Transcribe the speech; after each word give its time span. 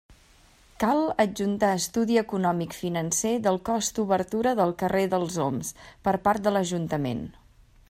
Cal 0.83 1.01
adjuntar 1.23 1.69
estudi 1.81 2.17
econòmic 2.21 2.73
financer 2.79 3.35
del 3.49 3.61
cost 3.71 4.01
obertura 4.07 4.55
del 4.63 4.75
carrer 4.81 5.05
dels 5.15 5.39
Oms 5.49 5.73
per 6.09 6.17
part 6.29 6.49
de 6.49 6.57
l'ajuntament. 6.57 7.25